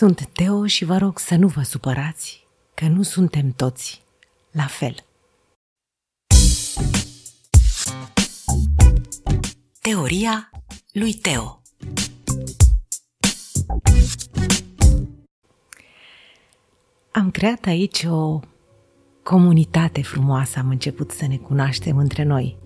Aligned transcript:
Sunt 0.00 0.28
Teo 0.32 0.66
și 0.66 0.84
vă 0.84 0.96
rog 0.96 1.18
să 1.18 1.36
nu 1.36 1.46
vă 1.46 1.62
supărați 1.62 2.46
că 2.74 2.86
nu 2.86 3.02
suntem 3.02 3.52
toți 3.52 4.02
la 4.50 4.66
fel. 4.66 4.94
Teoria 9.80 10.50
lui 10.92 11.12
Teo 11.12 11.62
Am 17.12 17.30
creat 17.30 17.66
aici 17.66 18.04
o 18.04 18.40
comunitate 19.22 20.02
frumoasă, 20.02 20.58
am 20.58 20.68
început 20.68 21.10
să 21.10 21.26
ne 21.26 21.36
cunoaștem 21.36 21.96
între 21.96 22.22
noi. 22.22 22.58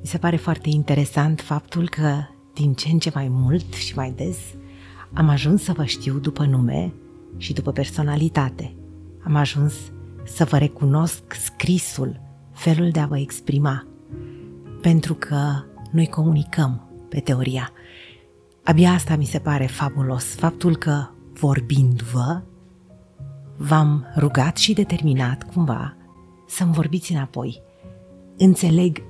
Mi 0.00 0.06
se 0.06 0.18
pare 0.18 0.36
foarte 0.36 0.68
interesant 0.68 1.40
faptul 1.40 1.88
că 1.88 2.22
din 2.54 2.74
ce 2.74 2.88
în 2.88 2.98
ce 2.98 3.10
mai 3.14 3.28
mult 3.28 3.74
și 3.74 3.94
mai 3.94 4.10
des 4.10 4.38
am 5.12 5.28
ajuns 5.28 5.62
să 5.62 5.72
vă 5.72 5.84
știu 5.84 6.18
după 6.18 6.44
nume 6.44 6.92
și 7.36 7.52
după 7.52 7.72
personalitate. 7.72 8.74
Am 9.24 9.34
ajuns 9.34 9.74
să 10.24 10.44
vă 10.44 10.58
recunosc 10.58 11.22
scrisul, 11.34 12.20
felul 12.52 12.90
de 12.90 13.00
a 13.00 13.06
vă 13.06 13.18
exprima, 13.18 13.86
pentru 14.80 15.14
că 15.14 15.62
noi 15.90 16.06
comunicăm 16.06 16.88
pe 17.08 17.20
teoria. 17.20 17.70
Abia 18.64 18.90
asta 18.90 19.16
mi 19.16 19.24
se 19.24 19.38
pare 19.38 19.66
fabulos, 19.66 20.24
faptul 20.24 20.76
că 20.76 21.08
vorbind-vă, 21.32 22.42
v-am 23.56 24.06
rugat 24.16 24.56
și 24.56 24.72
determinat 24.72 25.42
cumva 25.52 25.96
să-mi 26.48 26.72
vorbiți 26.72 27.12
înapoi. 27.12 27.62
Înțeleg 28.36 29.02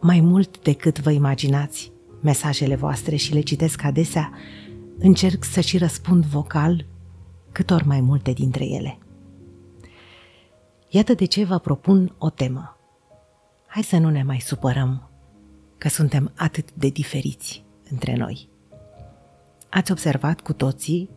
mai 0.00 0.20
mult 0.20 0.62
decât 0.62 1.00
vă 1.00 1.10
imaginați 1.10 1.92
mesajele 2.20 2.76
voastre 2.76 3.16
și 3.16 3.32
le 3.32 3.40
citesc 3.40 3.84
adesea 3.84 4.32
încerc 4.98 5.44
să 5.44 5.60
și 5.60 5.78
răspund 5.78 6.24
vocal 6.24 6.86
cât 7.52 7.70
ori 7.70 7.86
mai 7.86 8.00
multe 8.00 8.32
dintre 8.32 8.64
ele. 8.64 8.98
Iată 10.88 11.14
de 11.14 11.24
ce 11.24 11.44
vă 11.44 11.58
propun 11.58 12.14
o 12.18 12.30
temă. 12.30 12.76
Hai 13.66 13.82
să 13.82 13.98
nu 13.98 14.10
ne 14.10 14.22
mai 14.22 14.40
supărăm 14.40 15.08
că 15.78 15.88
suntem 15.88 16.32
atât 16.36 16.72
de 16.72 16.88
diferiți 16.88 17.64
între 17.90 18.16
noi. 18.16 18.48
Ați 19.70 19.90
observat 19.90 20.40
cu 20.40 20.52
toții 20.52 21.10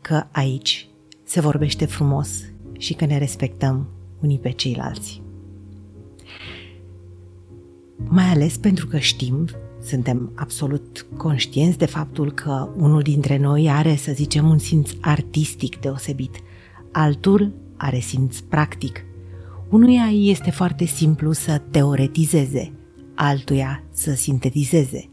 că 0.00 0.26
aici 0.32 0.88
se 1.24 1.40
vorbește 1.40 1.84
frumos 1.86 2.44
și 2.78 2.94
că 2.94 3.04
ne 3.04 3.18
respectăm 3.18 3.88
unii 4.20 4.38
pe 4.38 4.50
ceilalți. 4.50 5.22
Mai 7.96 8.24
ales 8.24 8.56
pentru 8.56 8.86
că 8.86 8.98
știm 8.98 9.48
suntem 9.86 10.32
absolut 10.34 11.06
conștienți 11.16 11.78
de 11.78 11.86
faptul 11.86 12.32
că 12.32 12.68
unul 12.76 13.02
dintre 13.02 13.36
noi 13.36 13.70
are, 13.70 13.96
să 13.96 14.12
zicem, 14.12 14.48
un 14.48 14.58
simț 14.58 14.90
artistic 15.00 15.80
deosebit, 15.80 16.36
altul 16.92 17.52
are 17.76 17.98
simț 17.98 18.38
practic. 18.38 19.04
Unuia 19.70 20.06
este 20.10 20.50
foarte 20.50 20.84
simplu 20.84 21.32
să 21.32 21.62
teoretizeze, 21.70 22.72
altuia 23.14 23.82
să 23.90 24.14
sintetizeze. 24.14 25.08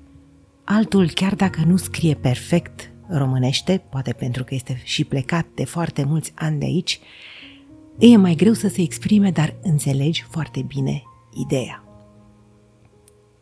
Altul, 0.64 1.10
chiar 1.10 1.36
dacă 1.36 1.62
nu 1.66 1.78
scrie 1.78 2.14
perfect 2.14 2.92
românește, 3.08 3.84
poate 3.90 4.14
pentru 4.14 4.44
că 4.44 4.54
este 4.54 4.82
și 4.84 5.04
plecat 5.04 5.46
de 5.56 5.66
foarte 5.66 6.04
mulți 6.04 6.32
ani 6.36 6.60
de 6.60 6.66
aici, 6.66 7.00
e 7.98 8.18
mai 8.18 8.36
greu 8.36 8.54
să 8.54 8.68
se 8.68 8.82
exprime, 8.82 9.32
dar 9.32 9.56
înțelegi 9.62 10.26
foarte 10.30 10.62
bine 10.62 11.04
ideea. 11.46 11.84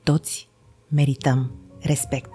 Toți 0.03 0.50
merităm 0.91 1.51
respect. 1.79 2.31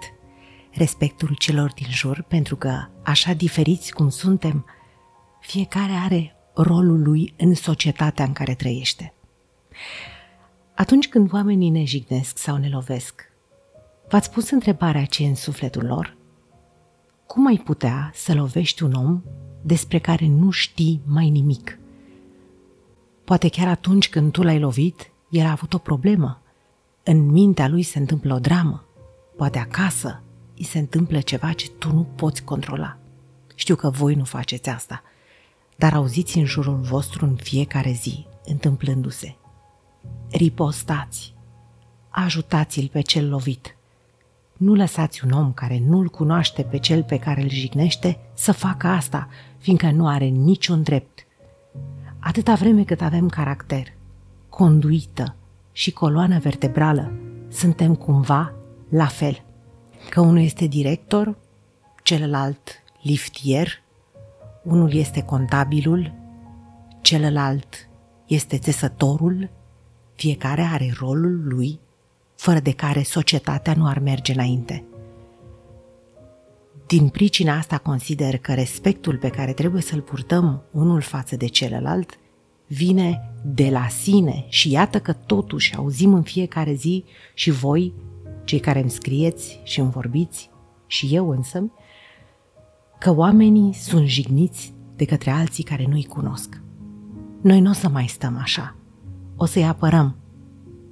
Respectul 0.71 1.35
celor 1.35 1.73
din 1.73 1.87
jur, 1.89 2.25
pentru 2.27 2.55
că, 2.55 2.87
așa 3.03 3.33
diferiți 3.33 3.93
cum 3.93 4.09
suntem, 4.09 4.65
fiecare 5.39 5.91
are 5.91 6.35
rolul 6.55 7.01
lui 7.01 7.33
în 7.37 7.53
societatea 7.53 8.25
în 8.25 8.33
care 8.33 8.55
trăiește. 8.55 9.13
Atunci 10.75 11.07
când 11.07 11.33
oamenii 11.33 11.69
ne 11.69 11.83
jignesc 11.83 12.37
sau 12.37 12.57
ne 12.57 12.69
lovesc, 12.69 13.31
v-ați 14.09 14.31
pus 14.31 14.49
întrebarea 14.49 15.05
ce 15.05 15.23
în 15.23 15.35
sufletul 15.35 15.85
lor? 15.85 16.17
Cum 17.25 17.47
ai 17.47 17.61
putea 17.65 18.11
să 18.13 18.33
lovești 18.33 18.83
un 18.83 18.93
om 18.93 19.21
despre 19.61 19.99
care 19.99 20.27
nu 20.27 20.49
știi 20.49 21.01
mai 21.05 21.29
nimic? 21.29 21.79
Poate 23.23 23.49
chiar 23.49 23.67
atunci 23.67 24.09
când 24.09 24.31
tu 24.31 24.43
l-ai 24.43 24.59
lovit, 24.59 25.11
el 25.29 25.45
a 25.45 25.51
avut 25.51 25.73
o 25.73 25.77
problemă 25.77 26.41
în 27.09 27.25
mintea 27.25 27.67
lui 27.67 27.83
se 27.83 27.99
întâmplă 27.99 28.33
o 28.33 28.39
dramă. 28.39 28.83
Poate 29.35 29.57
acasă 29.57 30.21
îi 30.57 30.63
se 30.63 30.79
întâmplă 30.79 31.19
ceva 31.19 31.53
ce 31.53 31.69
tu 31.69 31.93
nu 31.93 32.07
poți 32.15 32.43
controla. 32.43 32.97
Știu 33.55 33.75
că 33.75 33.89
voi 33.89 34.15
nu 34.15 34.23
faceți 34.23 34.69
asta, 34.69 35.03
dar 35.75 35.93
auziți 35.93 36.37
în 36.37 36.45
jurul 36.45 36.75
vostru 36.75 37.25
în 37.25 37.35
fiecare 37.35 37.91
zi, 37.91 38.25
întâmplându-se. 38.45 39.35
Ripostați, 40.31 41.33
ajutați-l 42.09 42.89
pe 42.91 43.01
cel 43.01 43.29
lovit. 43.29 43.75
Nu 44.53 44.75
lăsați 44.75 45.25
un 45.25 45.31
om 45.31 45.53
care 45.53 45.79
nu-l 45.85 46.07
cunoaște 46.07 46.61
pe 46.61 46.77
cel 46.77 47.03
pe 47.03 47.19
care 47.19 47.41
îl 47.41 47.49
jignește 47.49 48.19
să 48.33 48.51
facă 48.51 48.87
asta, 48.87 49.27
fiindcă 49.57 49.91
nu 49.91 50.07
are 50.07 50.25
niciun 50.25 50.83
drept. 50.83 51.25
Atâta 52.19 52.53
vreme 52.53 52.83
cât 52.83 53.01
avem 53.01 53.29
caracter, 53.29 53.93
conduită, 54.49 55.36
și 55.77 55.91
coloana 55.91 56.37
vertebrală 56.37 57.11
suntem 57.47 57.95
cumva 57.95 58.53
la 58.89 59.05
fel. 59.05 59.43
Că 60.09 60.21
unul 60.21 60.41
este 60.41 60.65
director, 60.65 61.37
celălalt 62.03 62.83
liftier, 63.01 63.81
unul 64.63 64.93
este 64.93 65.21
contabilul, 65.21 66.13
celălalt 67.01 67.89
este 68.27 68.57
țesătorul, 68.57 69.49
fiecare 70.15 70.61
are 70.61 70.93
rolul 70.99 71.47
lui, 71.47 71.79
fără 72.35 72.59
de 72.59 72.71
care 72.71 73.03
societatea 73.03 73.73
nu 73.73 73.87
ar 73.87 73.99
merge 73.99 74.33
înainte. 74.33 74.83
Din 76.87 77.07
pricina 77.09 77.57
asta 77.57 77.77
consider 77.77 78.37
că 78.37 78.53
respectul 78.53 79.17
pe 79.17 79.29
care 79.29 79.53
trebuie 79.53 79.81
să-l 79.81 80.01
purtăm 80.01 80.63
unul 80.71 81.01
față 81.01 81.35
de 81.35 81.47
celălalt 81.47 82.17
vine 82.67 83.31
de 83.43 83.69
la 83.69 83.87
sine 83.87 84.45
și 84.47 84.71
iată 84.71 84.99
că 84.99 85.13
totuși 85.13 85.75
auzim 85.75 86.13
în 86.13 86.23
fiecare 86.23 86.73
zi 86.73 87.03
și 87.33 87.51
voi, 87.51 87.93
cei 88.43 88.59
care 88.59 88.79
îmi 88.79 88.89
scrieți 88.89 89.59
și 89.63 89.79
îmi 89.79 89.91
vorbiți, 89.91 90.49
și 90.87 91.15
eu 91.15 91.29
însă, 91.29 91.71
că 92.99 93.15
oamenii 93.15 93.73
sunt 93.73 94.07
jigniți 94.07 94.73
de 94.95 95.05
către 95.05 95.29
alții 95.29 95.63
care 95.63 95.85
nu-i 95.89 96.05
cunosc. 96.05 96.61
Noi 97.41 97.59
nu 97.59 97.69
o 97.69 97.73
să 97.73 97.89
mai 97.89 98.07
stăm 98.07 98.37
așa. 98.41 98.75
O 99.35 99.45
să-i 99.45 99.65
apărăm. 99.65 100.15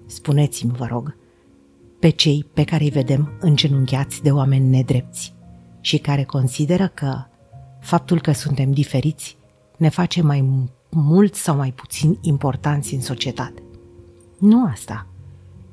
Spuneți-mi, 0.05 0.71
vă 0.71 0.85
rog, 0.85 1.15
pe 1.99 2.09
cei 2.09 2.45
pe 2.53 2.63
care 2.63 2.83
îi 2.83 2.89
vedem 2.89 3.37
îngenunchiați 3.39 4.21
de 4.21 4.31
oameni 4.31 4.69
nedrepți 4.69 5.33
și 5.81 5.97
care 5.97 6.23
consideră 6.23 6.87
că 6.87 7.23
faptul 7.79 8.21
că 8.21 8.31
suntem 8.31 8.71
diferiți 8.71 9.37
ne 9.77 9.89
face 9.89 10.21
mai 10.21 10.41
mult 10.95 11.35
sau 11.35 11.55
mai 11.55 11.71
puțin 11.71 12.17
importanți 12.21 12.93
în 12.93 13.01
societate. 13.01 13.61
Nu 14.37 14.65
asta. 14.65 15.07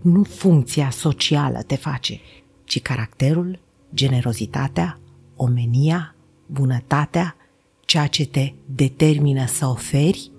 Nu 0.01 0.23
funcția 0.23 0.91
socială 0.91 1.63
te 1.67 1.77
face, 1.77 2.21
ci 2.65 2.83
caracterul, 2.83 3.59
generozitatea, 3.95 4.99
omenia, 5.37 6.15
bunătatea, 6.47 7.37
ceea 7.81 8.07
ce 8.07 8.27
te 8.27 8.53
determină 8.75 9.47
să 9.47 9.67
oferi, 9.67 10.31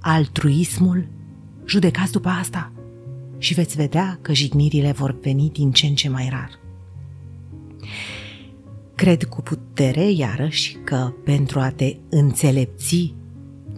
altruismul, 0.00 1.06
judecați 1.66 2.12
după 2.12 2.28
asta 2.28 2.72
și 3.38 3.54
veți 3.54 3.76
vedea 3.76 4.18
că 4.22 4.32
jignirile 4.32 4.92
vor 4.92 5.18
veni 5.20 5.50
din 5.50 5.72
ce 5.72 5.86
în 5.86 5.94
ce 5.94 6.08
mai 6.08 6.28
rar. 6.30 6.50
Cred 8.94 9.24
cu 9.24 9.42
putere, 9.42 10.10
iarăși, 10.10 10.76
că 10.84 11.12
pentru 11.24 11.60
a 11.60 11.70
te 11.70 11.96
înțelepți 12.08 13.14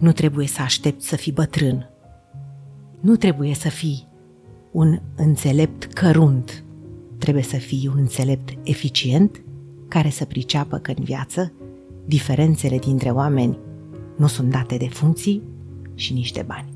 nu 0.03 0.11
trebuie 0.11 0.47
să 0.47 0.61
aștepți 0.61 1.07
să 1.07 1.15
fii 1.15 1.31
bătrân. 1.31 1.89
Nu 2.99 3.15
trebuie 3.15 3.53
să 3.53 3.69
fii 3.69 4.07
un 4.71 4.99
înțelept 5.15 5.83
cărunt. 5.83 6.63
Trebuie 7.17 7.43
să 7.43 7.57
fii 7.57 7.89
un 7.93 7.99
înțelept 7.99 8.57
eficient 8.63 9.43
care 9.87 10.09
să 10.09 10.25
priceapă 10.25 10.77
că 10.77 10.93
în 10.97 11.03
viață 11.03 11.53
diferențele 12.05 12.77
dintre 12.77 13.09
oameni 13.09 13.57
nu 14.17 14.27
sunt 14.27 14.51
date 14.51 14.77
de 14.77 14.87
funcții 14.87 15.43
și 15.95 16.13
nici 16.13 16.31
de 16.31 16.43
bani. 16.47 16.72